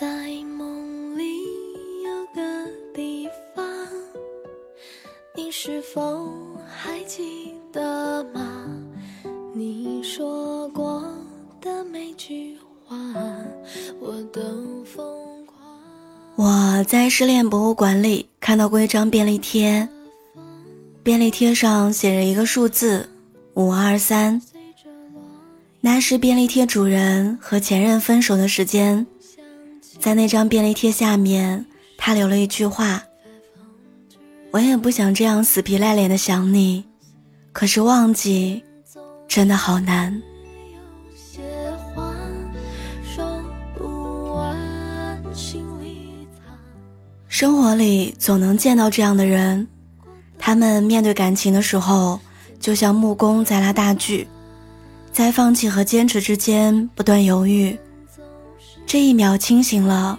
[0.00, 0.06] 在
[0.56, 1.22] 梦里
[2.02, 2.40] 有个
[2.94, 3.62] 地方，
[5.36, 6.30] 你是否
[6.66, 8.66] 还记得吗？
[9.52, 11.04] 你说过
[11.60, 12.96] 的每句话，
[14.00, 14.40] 我都
[14.84, 15.58] 疯狂。
[16.36, 19.86] 我在失恋博物馆里看到过一张便利贴，
[21.02, 23.06] 便利贴上写着一个数字
[23.52, 24.40] 五二三。
[25.82, 29.06] 那是便利贴主人和前任分手的时间，
[30.02, 31.64] 在那张便利贴下面，
[31.96, 33.00] 他留了一句话
[34.50, 36.84] ：“我也不想这样死皮赖脸的想你，
[37.52, 38.64] 可是忘记
[39.28, 40.20] 真的好难。”
[47.28, 49.68] 生活里总能见到这样的人，
[50.36, 52.18] 他们面对感情的时候，
[52.58, 54.26] 就像木工在拉大锯。
[55.12, 57.78] 在放弃和坚持之间不断犹豫，
[58.86, 60.18] 这一秒清醒了，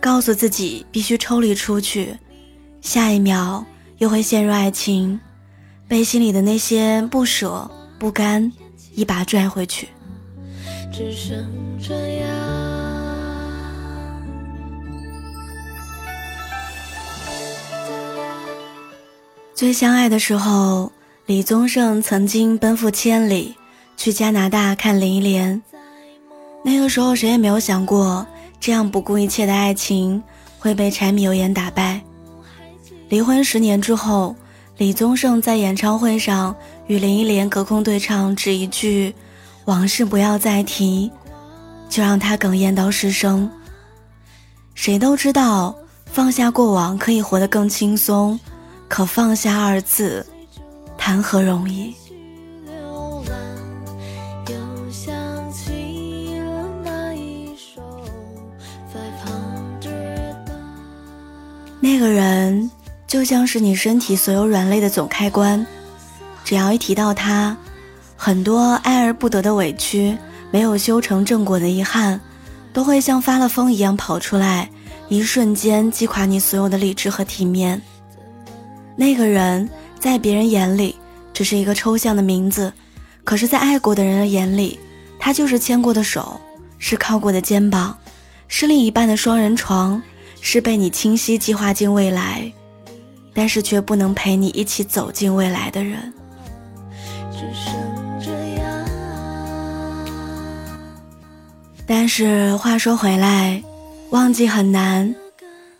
[0.00, 2.16] 告诉自己必须抽离出去，
[2.80, 3.64] 下一秒
[3.98, 5.20] 又会陷入爱情，
[5.86, 8.50] 被心里的那些不舍不甘
[8.94, 9.88] 一把拽回去。
[10.92, 11.46] 只剩
[11.82, 12.28] 这样。
[19.54, 20.90] 最相爱的时候，
[21.26, 23.54] 李宗盛曾经奔赴千里。
[23.96, 25.62] 去加拿大看林忆莲，
[26.66, 28.26] 那个时候谁也没有想过，
[28.58, 30.20] 这样不顾一切的爱情
[30.58, 32.00] 会被柴米油盐打败。
[33.10, 34.34] 离婚十年之后，
[34.78, 36.56] 李宗盛在演唱会上
[36.86, 39.14] 与林忆莲隔空对唱，只一句
[39.66, 41.12] “往事不要再提”，
[41.90, 43.48] 就让他哽咽到失声。
[44.74, 48.40] 谁都知道，放下过往可以活得更轻松，
[48.88, 50.26] 可放下二字，
[50.96, 51.94] 谈何容易？
[61.94, 62.68] 那个人
[63.06, 65.64] 就像是你身体所有软肋的总开关，
[66.44, 67.56] 只要一提到他，
[68.16, 70.18] 很多爱而不得的委屈，
[70.50, 72.20] 没有修成正果的遗憾，
[72.72, 74.68] 都会像发了疯一样跑出来，
[75.08, 77.80] 一瞬间击垮你所有的理智和体面。
[78.96, 80.96] 那个人在别人眼里
[81.32, 82.72] 只是一个抽象的名字，
[83.22, 84.80] 可是，在爱过的人的眼里，
[85.16, 86.40] 他就是牵过的手，
[86.76, 87.96] 是靠过的肩膀，
[88.48, 90.02] 是另一半的双人床。
[90.46, 92.52] 是被你清晰计划进未来，
[93.32, 96.12] 但是却不能陪你一起走进未来的人。
[101.86, 103.60] 但是话说回来，
[104.10, 105.14] 忘记很难，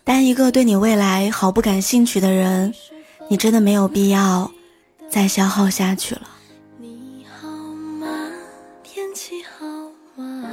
[0.02, 2.74] 但一个对你未来毫不感兴趣的人，
[3.28, 4.50] 你真的没有必要
[5.10, 6.22] 再消耗下去了。
[6.78, 7.46] 你好
[8.00, 8.06] 吗？
[8.82, 9.66] 天气好
[10.16, 10.50] 吗？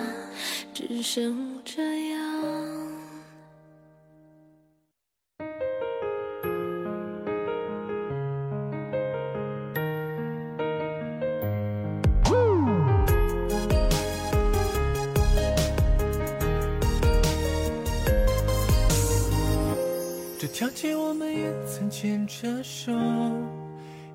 [0.74, 2.11] 只剩这样。
[20.42, 22.92] 这条街我们也曾牵着手，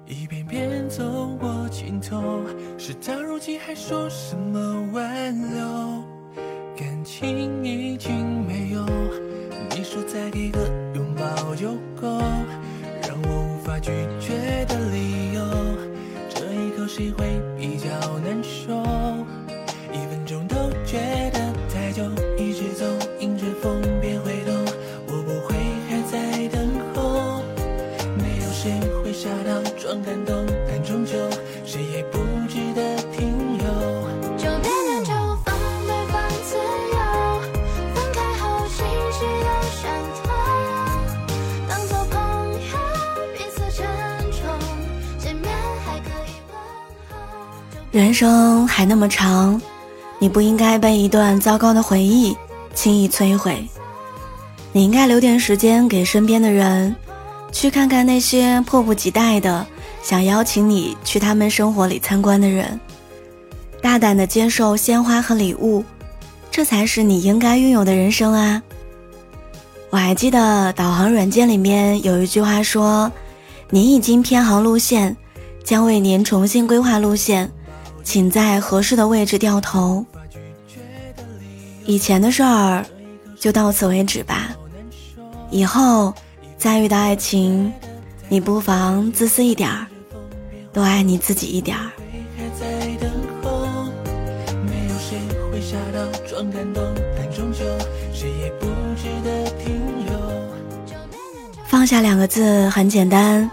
[0.08, 1.04] 一遍遍走
[1.38, 2.40] 过尽头。
[2.76, 6.04] 事到如今还说什么挽留？
[6.76, 8.25] 感情已经
[47.96, 49.58] 人生还那么长，
[50.18, 52.36] 你不应该被一段糟糕的回忆
[52.74, 53.66] 轻易摧毁。
[54.70, 56.94] 你应该留点时间给身边的人，
[57.50, 59.66] 去看看那些迫不及待的。
[60.02, 62.78] 想邀请你去他们生活里参观的人，
[63.80, 65.82] 大胆的接受鲜花和礼物，
[66.50, 68.62] 这才是你应该拥有的人生啊！
[69.88, 73.10] 我还记得导航软件里面有一句话说
[73.72, 75.16] ：“您已经偏航路线，
[75.64, 77.50] 将为您重新规划路线，
[78.06, 80.06] 请在合适的位置掉头。
[81.84, 82.86] 以前的事儿
[83.36, 84.54] 就到此为止吧。
[85.50, 86.14] 以后
[86.56, 87.72] 再遇到爱情，
[88.28, 89.88] 你不妨自私一点儿，
[90.72, 91.90] 多爱你自己一点儿。
[101.66, 103.50] 放下两个字很简单，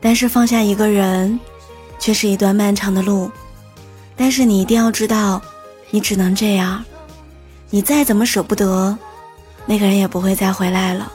[0.00, 1.38] 但是放下一个人，
[1.98, 3.28] 却是一段漫长的路。
[4.16, 5.40] 但是你一定要知道，
[5.90, 6.84] 你只能这样。
[7.70, 8.96] 你再怎么舍不得，
[9.66, 11.12] 那个人也不会再回来了。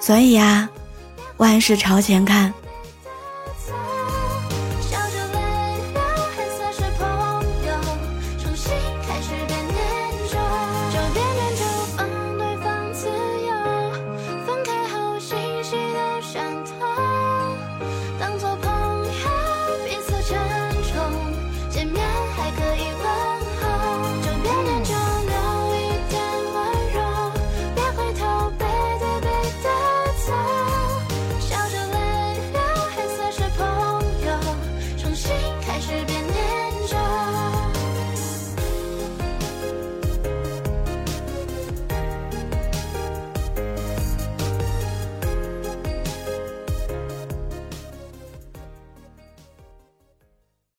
[0.00, 0.68] 所以呀，
[1.36, 2.54] 万事朝前看。